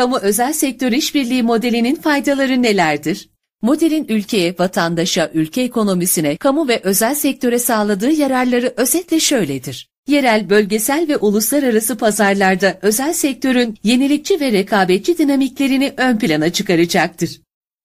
[0.00, 3.28] Kamu özel sektör işbirliği modelinin faydaları nelerdir?
[3.62, 9.88] Modelin ülkeye, vatandaşa, ülke ekonomisine, kamu ve özel sektöre sağladığı yararları özetle şöyledir.
[10.08, 17.40] Yerel, bölgesel ve uluslararası pazarlarda özel sektörün yenilikçi ve rekabetçi dinamiklerini ön plana çıkaracaktır.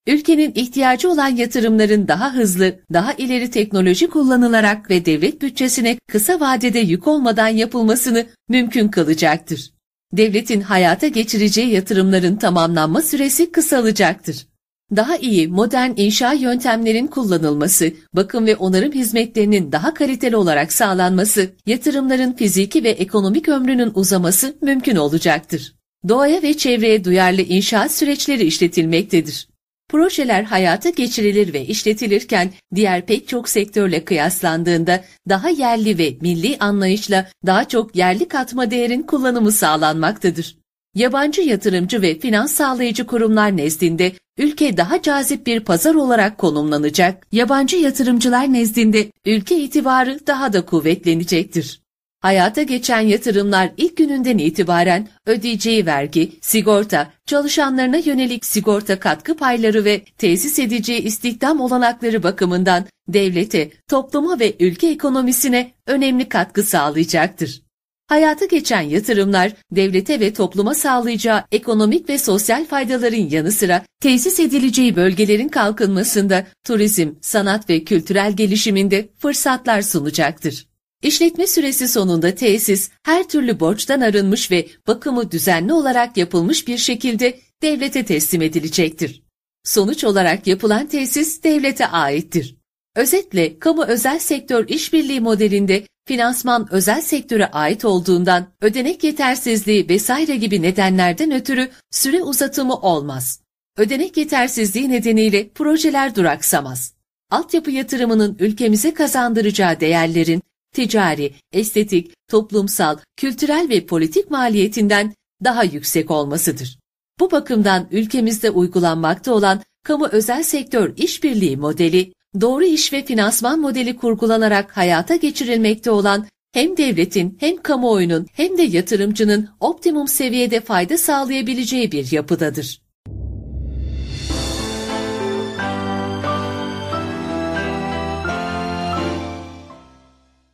[0.07, 6.79] Ülkenin ihtiyacı olan yatırımların daha hızlı, daha ileri teknoloji kullanılarak ve devlet bütçesine kısa vadede
[6.79, 9.74] yük olmadan yapılmasını mümkün kılacaktır.
[10.17, 14.47] Devletin hayata geçireceği yatırımların tamamlanma süresi kısalacaktır.
[14.95, 22.33] Daha iyi modern inşa yöntemlerin kullanılması, bakım ve onarım hizmetlerinin daha kaliteli olarak sağlanması, yatırımların
[22.33, 25.75] fiziki ve ekonomik ömrünün uzaması mümkün olacaktır.
[26.07, 29.47] Doğaya ve çevreye duyarlı inşaat süreçleri işletilmektedir.
[29.89, 37.29] Projeler hayata geçirilir ve işletilirken diğer pek çok sektörle kıyaslandığında daha yerli ve milli anlayışla
[37.45, 40.57] daha çok yerli katma değerin kullanımı sağlanmaktadır.
[40.95, 47.77] Yabancı yatırımcı ve finans sağlayıcı kurumlar nezdinde ülke daha cazip bir pazar olarak konumlanacak, yabancı
[47.77, 51.84] yatırımcılar nezdinde ülke itibarı daha da kuvvetlenecektir.
[52.19, 60.01] Hayata geçen yatırımlar ilk gününden itibaren ödeyeceği vergi, sigorta, çalışanlarına yönelik sigorta katkı payları ve
[60.17, 67.61] tesis edeceği istihdam olanakları bakımından devlete, topluma ve ülke ekonomisine önemli katkı sağlayacaktır.
[68.07, 74.95] Hayata geçen yatırımlar, devlete ve topluma sağlayacağı ekonomik ve sosyal faydaların yanı sıra tesis edileceği
[74.95, 80.67] bölgelerin kalkınmasında, turizm, sanat ve kültürel gelişiminde fırsatlar sunacaktır.
[81.05, 87.39] İşletme süresi sonunda tesis her türlü borçtan arınmış ve bakımı düzenli olarak yapılmış bir şekilde
[87.61, 89.23] devlete teslim edilecektir.
[89.63, 92.55] Sonuç olarak yapılan tesis devlete aittir.
[92.95, 100.61] Özetle kamu özel sektör işbirliği modelinde finansman özel sektöre ait olduğundan ödenek yetersizliği vesaire gibi
[100.61, 103.41] nedenlerden ötürü süre uzatımı olmaz.
[103.77, 106.93] Ödenek yetersizliği nedeniyle projeler duraksamaz.
[107.29, 110.41] Altyapı yatırımının ülkemize kazandıracağı değerlerin
[110.75, 115.13] ticari, estetik, toplumsal, kültürel ve politik maliyetinden
[115.43, 116.79] daha yüksek olmasıdır.
[117.19, 123.97] Bu bakımdan ülkemizde uygulanmakta olan kamu özel sektör işbirliği modeli, doğru iş ve finansman modeli
[123.97, 131.91] kurgulanarak hayata geçirilmekte olan hem devletin hem kamuoyunun hem de yatırımcının optimum seviyede fayda sağlayabileceği
[131.91, 132.84] bir yapıdadır.